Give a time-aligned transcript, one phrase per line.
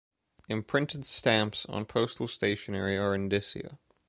[0.49, 3.77] Imprinted stamps on postal stationery are indicia.